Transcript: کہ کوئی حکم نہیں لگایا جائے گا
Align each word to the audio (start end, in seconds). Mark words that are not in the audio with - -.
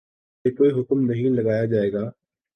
کہ 0.45 0.51
کوئی 0.51 0.71
حکم 0.71 1.05
نہیں 1.05 1.29
لگایا 1.31 1.65
جائے 1.65 1.91
گا 1.93 2.09